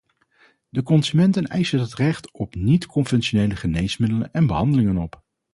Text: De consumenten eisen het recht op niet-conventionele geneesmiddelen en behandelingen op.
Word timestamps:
De 0.69 0.83
consumenten 0.83 1.47
eisen 1.47 1.79
het 1.79 1.93
recht 1.95 2.31
op 2.33 2.55
niet-conventionele 2.55 3.55
geneesmiddelen 3.55 4.33
en 4.33 4.47
behandelingen 4.47 4.97
op. 4.97 5.23